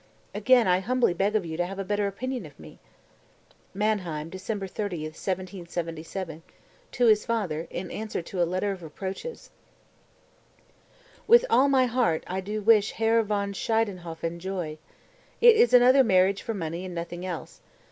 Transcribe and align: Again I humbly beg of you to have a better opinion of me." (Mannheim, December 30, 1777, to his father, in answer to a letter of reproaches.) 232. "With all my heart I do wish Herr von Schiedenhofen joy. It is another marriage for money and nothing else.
Again 0.33 0.67
I 0.67 0.79
humbly 0.79 1.13
beg 1.13 1.35
of 1.35 1.45
you 1.45 1.57
to 1.57 1.65
have 1.67 1.77
a 1.77 1.83
better 1.83 2.07
opinion 2.07 2.43
of 2.47 2.59
me." 2.59 2.79
(Mannheim, 3.71 4.29
December 4.31 4.65
30, 4.65 5.03
1777, 5.03 6.41
to 6.93 7.05
his 7.05 7.23
father, 7.23 7.67
in 7.69 7.91
answer 7.91 8.23
to 8.23 8.41
a 8.41 8.43
letter 8.45 8.71
of 8.71 8.81
reproaches.) 8.81 9.51
232. 11.27 11.31
"With 11.31 11.45
all 11.51 11.69
my 11.69 11.85
heart 11.85 12.23
I 12.25 12.41
do 12.41 12.63
wish 12.63 12.93
Herr 12.93 13.21
von 13.21 13.53
Schiedenhofen 13.53 14.39
joy. 14.39 14.79
It 15.39 15.55
is 15.55 15.71
another 15.71 16.03
marriage 16.03 16.41
for 16.41 16.55
money 16.55 16.83
and 16.83 16.95
nothing 16.95 17.23
else. 17.23 17.61